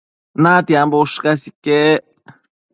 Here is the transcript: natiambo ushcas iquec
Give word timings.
natiambo 0.41 0.95
ushcas 1.05 1.41
iquec 1.51 2.01